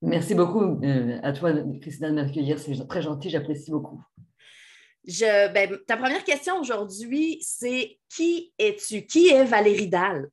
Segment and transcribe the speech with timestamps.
[0.00, 2.58] Merci beaucoup euh, à toi, Christina, de m'accueillir.
[2.58, 4.00] C'est très gentil, j'apprécie beaucoup.
[5.06, 9.06] Je, ben, ta première question aujourd'hui, c'est qui es-tu?
[9.06, 10.28] Qui est Valérie Dalle?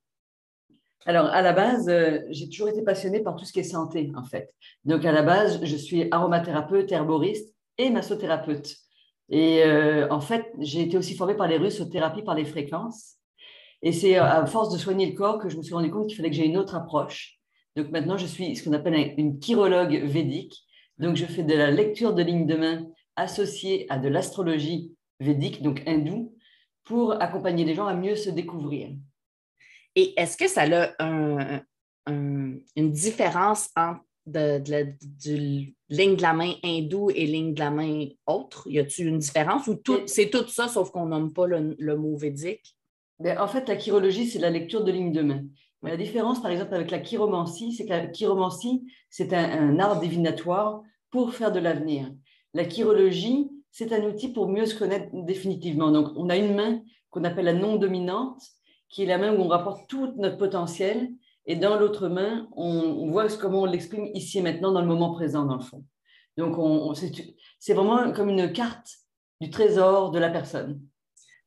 [1.04, 4.12] Alors, à la base, euh, j'ai toujours été passionnée par tout ce qui est santé,
[4.16, 4.52] en fait.
[4.84, 8.76] Donc, à la base, je suis aromathérapeute, herboriste et massothérapeute.
[9.28, 12.44] Et euh, en fait, j'ai été aussi formée par les Russes aux thérapies par les
[12.44, 13.16] fréquences.
[13.82, 16.16] Et c'est à force de soigner le corps que je me suis rendu compte qu'il
[16.16, 17.35] fallait que j'ai une autre approche.
[17.76, 20.64] Donc maintenant, je suis ce qu'on appelle une chirologue védique.
[20.98, 25.62] Donc je fais de la lecture de lignes de main associée à de l'astrologie védique,
[25.62, 26.34] donc hindoue,
[26.84, 28.90] pour accompagner les gens à mieux se découvrir.
[29.94, 30.64] Et est-ce que ça
[30.98, 31.62] a
[32.06, 38.06] une différence entre de, du ligne de la main hindoue et ligne de la main
[38.26, 38.66] autre?
[38.68, 42.76] Y a-t-il une différence ou c'est tout ça sauf qu'on nomme pas le, mot védique?
[43.18, 45.44] Ben, en fait, la chirologie, c'est la lecture de lignes de main.
[45.82, 50.82] La différence, par exemple, avec la chiromancie, c'est que la chiromancie, c'est un, art divinatoire
[51.10, 52.10] pour faire de l'avenir.
[52.54, 55.90] La chirologie, c'est un outil pour mieux se connaître définitivement.
[55.90, 58.42] Donc, on a une main qu'on appelle la non dominante,
[58.88, 61.10] qui est la main où on rapporte tout notre potentiel,
[61.44, 65.12] et dans l'autre main, on, voit comment on l'exprime ici et maintenant, dans le moment
[65.12, 65.84] présent, dans le fond.
[66.36, 66.56] Donc,
[67.58, 68.88] c'est vraiment comme une carte
[69.40, 70.80] du trésor de la personne.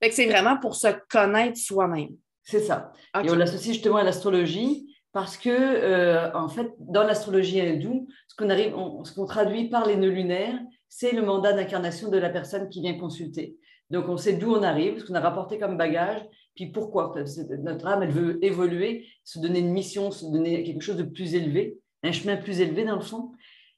[0.09, 2.15] C'est vraiment pour se connaître soi-même.
[2.49, 2.93] C'est ça.
[3.23, 8.35] Et on l'associe justement à l'astrologie parce que, euh, en fait, dans l'astrologie hindoue, ce
[8.35, 12.29] qu'on arrive, ce qu'on traduit par les nœuds lunaires, c'est le mandat d'incarnation de la
[12.29, 13.55] personne qui vient consulter.
[13.91, 16.21] Donc, on sait d'où on arrive, ce qu'on a rapporté comme bagage,
[16.55, 17.13] puis pourquoi.
[17.61, 21.35] Notre âme, elle veut évoluer, se donner une mission, se donner quelque chose de plus
[21.35, 23.31] élevé, un chemin plus élevé dans le fond.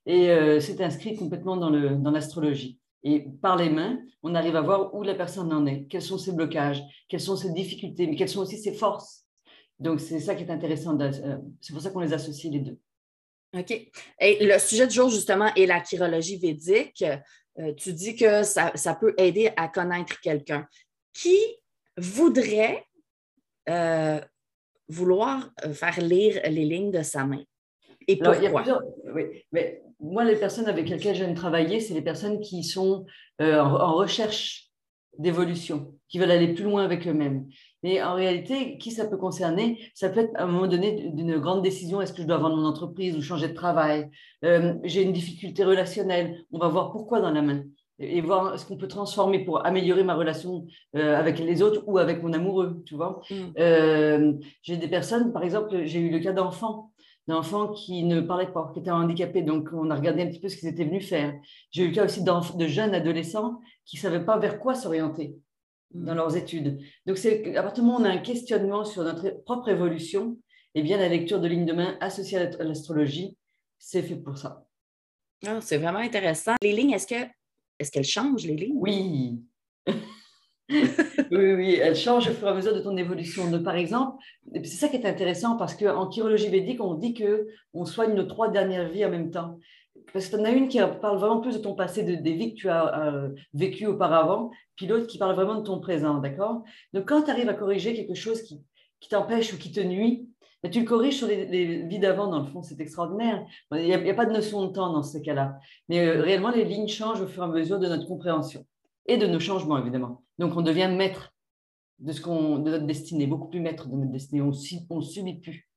[0.06, 2.80] Et euh, c'est inscrit complètement dans l'astrologie.
[3.04, 6.18] Et par les mains, on arrive à voir où la personne en est, quels sont
[6.18, 9.26] ses blocages, quelles sont ses difficultés, mais quelles sont aussi ses forces.
[9.80, 11.00] Donc, c'est ça qui est intéressant.
[11.00, 12.78] Euh, c'est pour ça qu'on les associe les deux.
[13.58, 13.72] OK.
[14.20, 17.04] Et le sujet du jour, justement, est la chirologie védique.
[17.60, 20.68] Euh, tu dis que ça, peut aider à connaître quelqu'un.
[21.14, 21.38] Qui
[21.98, 22.86] voudrait
[23.68, 24.22] euh,
[24.88, 27.44] vouloir faire lire les lignes de sa main?
[28.12, 28.82] Et pourquoi?
[29.14, 33.06] oui, mais moi, les personnes avec lesquelles j'aime travailler, c'est les personnes qui sont
[33.42, 34.70] euh, en, recherche
[35.18, 37.48] d'évolution, qui veulent aller plus loin avec eux-mêmes.
[37.84, 39.80] Mais en réalité, qui ça peut concerner?
[39.94, 42.58] Ça peut être à un moment donné d'une grande décision, est-ce que je dois vendre
[42.58, 44.10] mon entreprise ou changer de travail?
[44.44, 47.64] Euh, J'ai une difficulté relationnelle, on va voir pourquoi dans la main
[48.00, 52.00] et voir ce qu'on peut transformer pour améliorer ma relation euh, avec les autres ou
[52.00, 53.22] avec mon amoureux, tu vois?
[53.30, 54.40] Mm.
[54.64, 56.92] j'ai des personnes, par exemple, j'ai eu le cas d'enfants
[57.28, 59.42] d'enfants qui ne parlaient pas, qui étaient handicapés.
[59.42, 61.34] Donc, on a regardé un petit peu ce qu'ils étaient venus faire.
[61.72, 65.36] J'ai eu le cas aussi de jeunes adolescents qui ne savaient pas vers quoi s'orienter
[65.94, 66.80] dans leurs études.
[67.06, 70.38] Donc, c'est à partir du moment où on a un questionnement sur notre propre évolution,
[70.74, 73.38] eh bien, la lecture de lignes de main associée à l'astrologie,
[73.78, 74.66] c'est fait pour ça.
[75.46, 76.54] Ah, c'est vraiment intéressant.
[76.62, 77.30] Les lignes, est-ce que
[77.80, 78.78] est-ce qu'elles changent, les lignes?
[78.78, 79.42] Oui.
[81.32, 83.50] oui, oui, elle change au fur et à mesure de ton évolution.
[83.64, 84.18] Par exemple,
[84.54, 88.50] c'est ça qui est intéressant parce qu'en chirologie védique, on dit qu'on soigne nos trois
[88.50, 89.60] dernières vies en même temps.
[90.14, 92.34] Parce que tu en as une qui parle vraiment plus de ton passé, de, des
[92.34, 96.18] vies que tu as euh, vécues auparavant, puis l'autre qui parle vraiment de ton présent,
[96.18, 96.64] d'accord?
[96.94, 98.62] Donc, quand tu arrives à corriger quelque chose qui,
[99.10, 100.30] t'empêche ou qui te nuit,
[100.64, 103.46] ben, tu le corriges sur les, vies d'avant, dans le fond, c'est extraordinaire.
[103.72, 105.58] Il n'y a, pas de notion de temps dans ce cas-là.
[105.90, 108.66] Mais euh, réellement, les lignes changent au fur et à mesure de notre compréhension
[109.06, 110.24] et de nos changements, évidemment.
[110.38, 111.34] Donc, on devient maître
[112.00, 114.42] de, ce qu'on, de notre destinée, beaucoup plus maître de notre destinée.
[114.42, 115.68] On ne subit plus.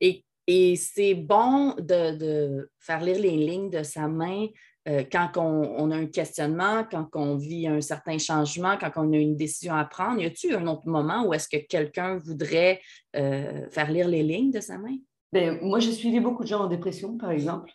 [0.00, 4.46] Et, et c'est bon de, de, faire lire les lignes de sa main
[4.88, 9.16] euh, quand on, a un questionnement, quand on vit un certain changement, quand on a
[9.16, 10.20] une décision à prendre.
[10.20, 12.80] Y a-t-il un autre moment où est-ce que quelqu'un voudrait
[13.16, 14.96] euh, faire lire les lignes de sa main?
[15.30, 17.70] Bien, moi, j'ai suivi beaucoup de gens en dépression, par exemple.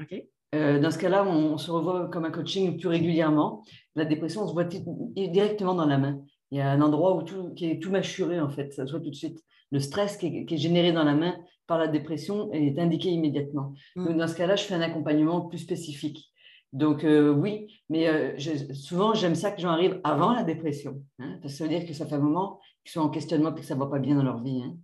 [0.00, 0.24] OK.
[0.54, 3.62] Euh, dans ce cas-là, on, se revoit comme un coaching plus régulièrement.
[3.98, 6.20] La dépression, on se voit directement dans la main.
[6.50, 8.72] Il y a un endroit où tout, qui est tout mâchuré, en fait.
[8.72, 9.42] Ça se voit tout de suite.
[9.72, 11.36] Le stress qui est, généré dans la main
[11.66, 13.74] par la dépression est indiqué immédiatement.
[13.96, 14.16] Mm.
[14.16, 16.32] dans ce cas-là, je fais un accompagnement plus spécifique.
[16.72, 18.38] Donc euh, oui, mais euh,
[18.74, 21.70] souvent j'aime ça que les gens arrivent avant la dépression, hein, parce que ça veut
[21.70, 23.86] dire que ça fait un moment qu'ils sont en questionnement et que ça ne va
[23.86, 24.62] pas bien dans leur vie.
[24.62, 24.76] Hein.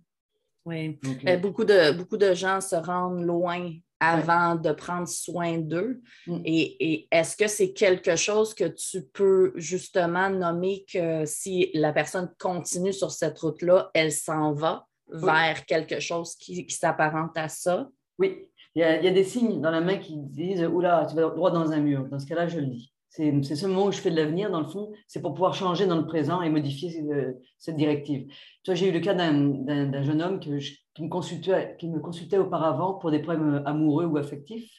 [0.65, 0.99] Oui,
[1.43, 6.01] beaucoup, de, beaucoup de gens se rendent loin avant de prendre soin d'eux.
[6.27, 6.41] Mm.
[6.45, 12.31] Et, est-ce que c'est quelque chose que tu peux justement nommer que si la personne
[12.39, 17.89] continue sur cette route-là, elle s'en va vers quelque chose qui, s'apparente à ça?
[18.17, 21.05] Oui, il y, a, il y, a, des signes dans la main qui disent Oula,
[21.09, 22.05] tu vas droit dans un mur.
[22.09, 22.94] Dans ce cas-là, je le dis.
[23.15, 25.87] C'est ce moment où je fais de l'avenir, dans le fond, c'est pour pouvoir changer
[25.87, 28.27] dans le présent et modifier euh, cette directive.
[28.65, 32.95] Toi, j'ai eu le cas d'un jeune homme qui, me consultait, qui me consultait auparavant
[32.95, 34.69] pour des problèmes amoureux ou affectifs.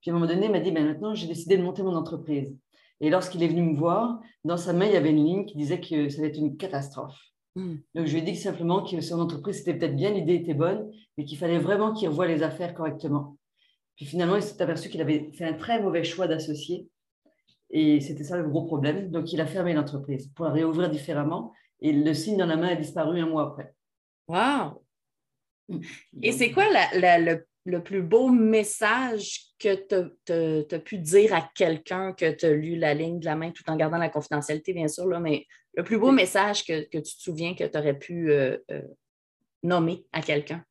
[0.00, 1.94] Puis à un moment donné, il m'a dit, ben, maintenant, j'ai décidé de monter mon
[1.94, 2.56] entreprise.
[3.02, 5.58] Et lorsqu'il est venu me voir, dans sa main, il y avait une ligne qui
[5.58, 7.18] disait que ça allait être une catastrophe.
[7.56, 7.76] Hmm.
[7.94, 10.90] Donc, je lui ai dit simplement que son entreprise, c'était peut-être bien, l'idée était bonne,
[11.18, 13.36] mais qu'il fallait vraiment qu'il revoie les affaires correctement.
[13.96, 16.88] Puis finalement, il s'est aperçu qu'il avait fait un très mauvais choix d'associé
[17.72, 19.10] et c'était ça le gros problème.
[19.10, 21.52] Donc, il a fermé l'entreprise pour la réouvrir différemment.
[21.80, 23.74] Et le signe dans la main a disparu un mois après.
[24.28, 24.84] Wow!
[26.22, 26.64] Et c'est quoi
[26.94, 29.74] le, plus beau message que
[30.66, 33.50] tu as pu dire à quelqu'un que tu as lu la ligne de la main
[33.50, 37.02] tout en gardant la confidentialité, bien sûr, là, mais le plus beau message que, tu
[37.02, 38.82] te souviens que tu aurais pu euh, euh,
[39.62, 40.62] nommer à quelqu'un?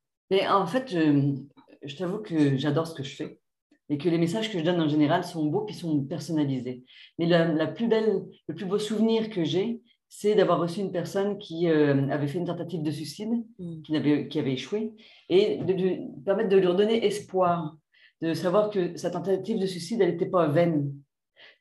[0.48, 1.34] En fait, je,
[1.82, 3.41] je t'avoue que j'adore ce que je fais
[3.88, 6.84] et que les messages que je donne en général sont beaux puis sont personnalisés.
[7.18, 11.38] Mais la, plus belle, le plus beau souvenir que j'ai, c'est d'avoir reçu une personne
[11.38, 13.82] qui euh, avait fait une tentative de suicide, mm.
[13.82, 14.92] qui, avait, qui avait échoué,
[15.28, 17.76] et de, permettre de lui donner espoir,
[18.20, 20.92] de savoir que sa tentative de suicide, elle n'était pas vaine.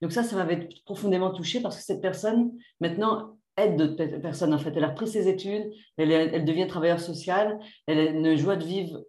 [0.01, 4.53] Donc ça, ça m'avait profondément touchée parce que cette personne, maintenant, aide d'autres personnes.
[4.53, 8.35] En fait, elle a repris ses études, elle, elle devient travailleur social, elle a une
[8.35, 9.03] joie de vivre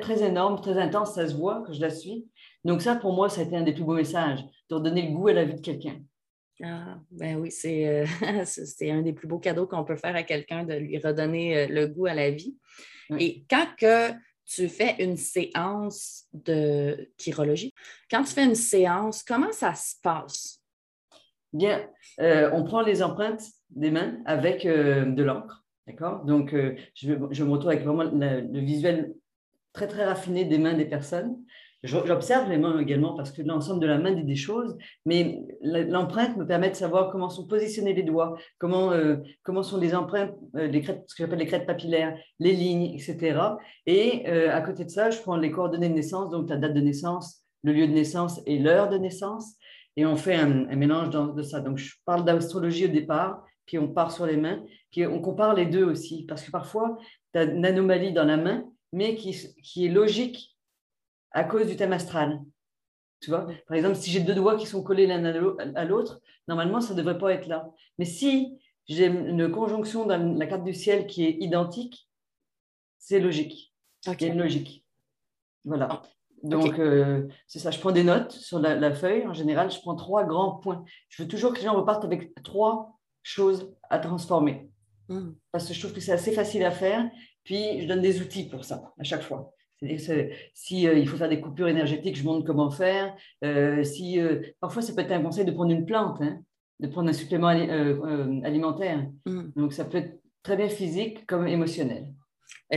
[0.00, 2.26] très énorme, très intense, ça se voit que je la suis.
[2.64, 5.12] Donc ça, pour moi, ça a été un des plus beaux messages, de redonner le
[5.12, 6.00] goût à la vie de quelqu'un.
[6.62, 8.06] Ah, ben oui, c'est euh,
[8.82, 11.88] un des plus beaux cadeaux qu'on peut faire à quelqu'un, de lui redonner euh, le
[11.88, 12.56] goût à la vie.
[13.18, 14.10] Et quand que
[14.46, 17.74] tu fais une séance de chirologie,
[18.10, 20.60] quand tu fais une séance, comment ça se passe?
[21.52, 21.86] Bien,
[22.20, 25.64] euh, on prend les empreintes des mains avec de l'encre.
[25.86, 26.24] D'accord?
[26.24, 29.14] Donc, je, je, me retrouve avec vraiment le visuel
[29.72, 31.36] très, très raffiné des mains des personnes.
[31.84, 36.36] J'observe les mains également parce que l'ensemble de la main dit des choses, mais l'empreinte
[36.36, 40.32] me permet de savoir comment sont positionnés les doigts, comment, euh, comment sont les empreintes,
[40.54, 43.40] euh, les crêtes, ce que j'appelle les crêtes papillaires, les lignes, etc.
[43.86, 46.74] Et euh, à côté de ça, je prends les coordonnées de naissance, donc la date
[46.74, 49.56] de naissance, le lieu de naissance et l'heure de naissance,
[49.96, 51.58] et on fait un, un mélange de ça.
[51.58, 55.54] Donc je parle d'astrologie au départ, puis on part sur les mains, puis on compare
[55.54, 56.96] les deux aussi, parce que parfois,
[57.32, 60.56] tu as une anomalie dans la main, mais qui, qui est logique
[61.30, 62.40] à cause du thème astral.
[63.20, 66.80] Tu vois Par exemple, si j'ai deux doigts qui sont collés l'un à l'autre, normalement,
[66.80, 67.70] ça ne devrait pas être là.
[67.98, 68.58] Mais si
[68.88, 72.08] j'ai une conjonction dans la carte du ciel qui est identique,
[72.98, 73.72] c'est logique.
[74.06, 74.84] Il y a une logique.
[75.64, 75.88] Voilà.
[75.90, 76.02] Ah,
[76.42, 77.70] Donc, euh, c'est ça.
[77.70, 79.26] Je prends des notes sur la, feuille.
[79.26, 80.84] En général, je prends trois grands points.
[81.08, 84.68] Je veux toujours que les gens repartent avec trois choses à transformer.
[85.08, 85.32] Hmm.
[85.52, 87.08] Parce que je trouve que c'est assez facile à faire
[87.44, 89.52] puis, je donne des outils pour ça à chaque fois.
[89.82, 93.14] C'est-à-dire si euh, il faut faire des coupures énergétiques, je montre comment faire.
[93.44, 96.40] Euh, si, euh, parfois, ça peut être un conseil de prendre une plante, hein,
[96.78, 99.06] de prendre un supplément alimentaire.
[99.26, 99.42] Mm.
[99.56, 102.06] Donc, ça peut être très bien physique comme émotionnel.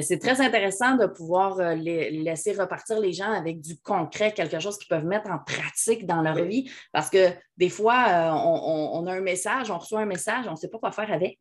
[0.01, 4.89] C'est très intéressant de pouvoir laisser repartir les gens avec du concret, quelque chose qu'ils
[4.89, 6.69] peuvent mettre en pratique dans leur vie.
[6.91, 10.67] Parce que des fois, on, a un message, on reçoit un message, on ne sait
[10.67, 11.39] pas quoi faire avec.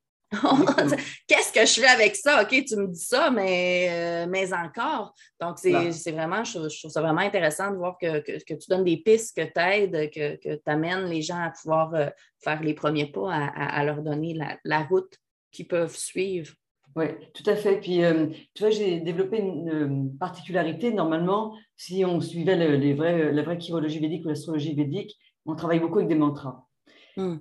[1.26, 2.42] Qu'est-ce que je fais avec ça?
[2.42, 5.14] OK, tu me dis ça, mais, euh, mais encore.
[5.40, 9.36] Donc, c'est vraiment, je, trouve ça vraiment intéressant de voir que, tu donnes des pistes,
[9.36, 12.06] que tu aides, que, tu amènes les gens à pouvoir euh,
[12.42, 15.18] faire les premiers pas, à, leur donner la, route
[15.50, 16.54] qu'ils peuvent suivre.
[16.96, 17.80] Oui, tout à fait.
[17.80, 20.92] Puis, euh, tu vois, j'ai développé une, particularité.
[20.92, 25.80] Normalement, si on suivait les vrais, la vraie chirologie védique ou l'astrologie védique, on travaille
[25.80, 26.66] beaucoup avec des mantras.
[27.16, 27.38] Hmm.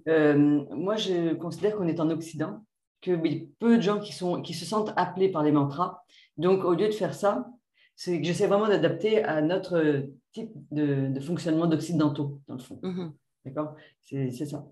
[0.72, 2.62] moi, je considère qu'on est en Occident
[3.03, 3.12] que
[3.60, 6.03] peu de gens qui, sont, qui se sentent appelés par les mantras.
[6.38, 7.48] Donc, au lieu de faire ça,
[7.95, 12.79] c'est que j'essaie vraiment d'adapter à notre type de, fonctionnement d'occidentaux, dans le fond.
[12.81, 13.12] Mm-hmm.
[13.45, 13.75] D'accord?
[14.01, 14.65] C'est ça.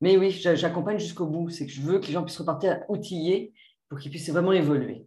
[0.00, 1.50] Mais oui, j'accompagne jusqu'au bout.
[1.50, 3.52] C'est que je veux que les gens puissent repartir outillés
[3.88, 5.06] pour qu'ils puissent vraiment évoluer.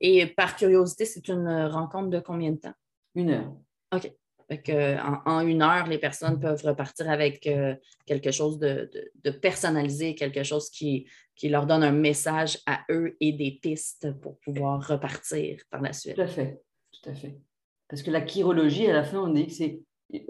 [0.00, 2.74] Et par curiosité, c'est une rencontre de combien de temps?
[3.14, 3.52] Une heure.
[3.94, 4.10] OK
[5.26, 7.74] en, une heure, les personnes peuvent repartir avec euh,
[8.06, 8.90] quelque chose de,
[9.40, 11.06] personnalisé, quelque chose qui,
[11.36, 15.92] qui leur donne un message à eux et des pistes pour pouvoir repartir par la
[15.92, 16.14] suite.
[16.14, 17.38] Tout à fait, tout à fait.
[17.88, 19.80] Parce que la chirologie, à la fin, on dit que c'est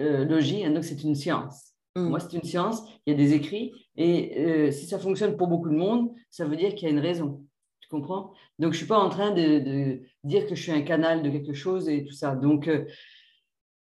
[0.00, 1.72] euh, logie, donc c'est une science.
[1.96, 2.08] Mm.
[2.08, 5.48] Moi, c'est une science, il y a des écrits, et euh, si ça fonctionne pour
[5.48, 7.44] beaucoup de monde, ça veut dire qu'il y a une raison.
[7.80, 8.32] Tu comprends?
[8.58, 11.30] Donc, je ne suis pas en train de, dire que je suis un canal de
[11.30, 12.34] quelque chose et tout ça.
[12.34, 12.68] Donc,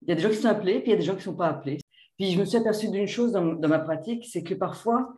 [0.01, 1.19] Il y a des gens qui sont appelés, puis il y a des gens qui
[1.19, 1.79] ne sont pas appelés.
[2.17, 5.13] Puis je me suis aperçue d'une chose dans, ma pratique, c'est que parfois,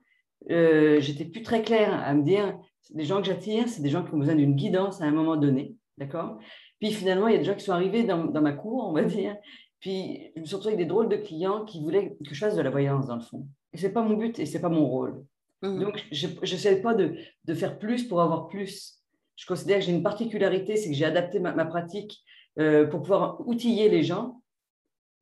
[0.52, 2.58] euh, j'étais plus très claire à me dire,
[2.94, 5.38] les gens que j'attire, c'est des gens qui ont besoin d'une guidance à un moment
[5.38, 6.38] donné, d'accord?
[6.80, 8.94] Puis finalement, il y a des gens qui sont arrivés dans, dans, ma cour, on
[8.94, 9.36] va dire,
[9.80, 12.56] puis je me suis retrouvée avec des drôles de clients qui voulaient que je fasse
[12.56, 13.48] de la voyance, dans le fond.
[13.74, 15.25] Et ce n'est pas mon but et ce n'est pas mon rôle.
[15.62, 15.80] Mmh.
[15.80, 19.00] Donc, je n'essaie pas de, de, faire plus pour avoir plus.
[19.36, 22.22] Je considère que j'ai une particularité, c'est que j'ai adapté ma, ma pratique
[22.60, 24.43] euh, pour pouvoir outiller les gens,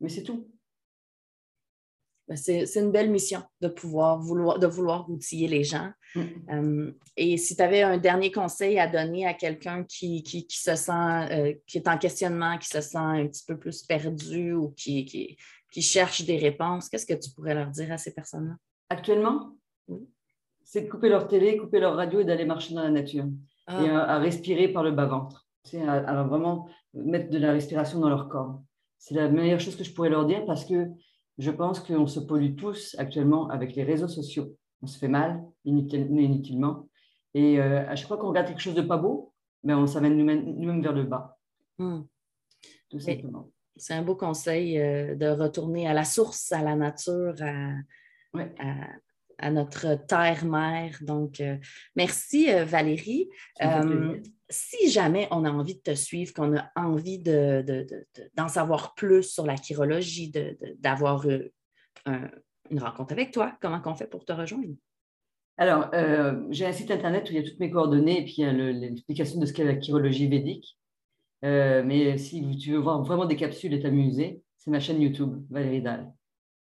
[0.02, 0.48] mais c'est tout.
[2.28, 5.92] Ben, c'est une belle mission de pouvoir vouloir, de vouloir outiller les gens.
[6.16, 6.22] Mm.
[6.52, 10.76] Euh, et si tu avais un dernier conseil à donner à quelqu'un qui, qui, se
[10.76, 14.70] sent, euh, qui est en questionnement, qui se sent un petit peu plus perdu ou
[14.72, 15.38] qui, qui,
[15.72, 18.56] qui cherche des réponses, qu'est-ce que tu pourrais leur dire à ces personnes-là?
[18.90, 19.56] Actuellement,
[20.64, 23.26] c'est de couper leur télé, couper leur radio et d'aller marcher dans la nature.
[23.68, 23.84] Ah.
[23.84, 25.48] Et à, respirer par le bas-ventre.
[25.64, 28.62] C'est à, vraiment mettre de la respiration dans leur corps.
[29.02, 30.88] C'est la meilleure chose que je pourrais leur dire parce que
[31.40, 34.56] je pense qu'on se pollue tous actuellement avec les réseaux sociaux.
[34.84, 36.88] On se fait mal inutilement.
[37.34, 40.16] Et euh, à chaque fois qu'on regarde quelque chose de pas beau, ben on s'amène
[40.16, 41.40] nous-mêmes vers le bas.
[41.80, 42.02] Hmm.
[42.92, 43.50] Tout simplement.
[43.76, 47.72] C'est un beau conseil euh, de retourner à la source, à la nature, à,
[49.40, 50.96] à notre terre-mère.
[51.02, 51.58] Donc, euh,
[51.96, 53.30] merci Valérie.
[54.52, 58.94] Si jamais on a envie de te suivre, qu'on a envie d'en de, de, savoir
[58.94, 60.32] plus sur la chirologie,
[60.78, 61.50] d'avoir euh,
[62.70, 64.76] une rencontre avec toi, comment on fait pour te rejoindre?
[65.58, 68.36] Alors, euh, j'ai un site internet où il y a toutes mes coordonnées et puis
[68.38, 70.78] il y a l'explication de ce qu'est la chirologie védique.
[71.42, 75.82] mais si tu veux voir vraiment des capsules et t'amuser, c'est ma chaîne YouTube, Valérie
[75.82, 76.12] Dahl.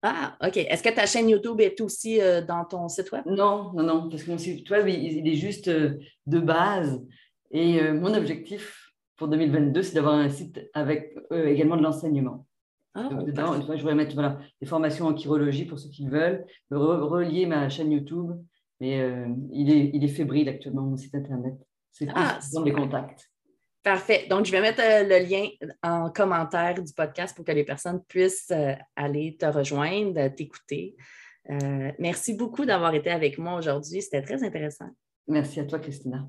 [0.09, 0.57] Ah, OK.
[0.57, 3.23] Est-ce que ta chaîne YouTube est aussi euh, dans ton site web?
[3.27, 7.03] Non, non, non, parce que mon site web, il, est juste euh, de base.
[7.51, 12.47] Et euh, mon objectif pour 2022, c'est d'avoir un site avec également de l'enseignement.
[12.95, 17.69] Ah, je voudrais mettre voilà, des formations en chirologie pour ceux qui veulent, relier ma
[17.69, 18.33] chaîne YouTube.
[18.81, 19.03] Mais
[19.53, 21.55] il, est, il est fébrile actuellement, mon site Internet.
[21.93, 23.31] C'est ah, dans les contacts.
[23.87, 24.27] Parfait.
[24.29, 25.47] Donc, je vais mettre euh, le lien
[25.81, 30.97] en commentaire du podcast pour que les personnes puissent euh, aller te rejoindre, t'écouter.
[31.51, 34.03] Euh, merci beaucoup d'avoir été avec moi aujourd'hui.
[34.03, 34.91] C'était très intéressant.
[35.29, 36.29] Merci à toi, Christina.